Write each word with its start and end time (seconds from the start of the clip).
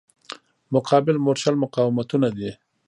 مقابل 0.73 1.15
مورچل 1.25 1.55
مقاومتونه 1.63 2.27
دي. 2.37 2.51